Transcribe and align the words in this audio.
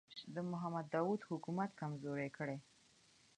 د 0.33 0.35
محمد 0.49 0.85
داوود 0.93 1.21
حکومت 1.29 1.69
کمزوری 1.79 2.29
کړي. 2.37 2.57